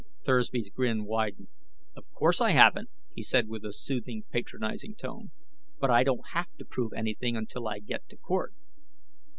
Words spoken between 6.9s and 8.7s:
anything until I get to court."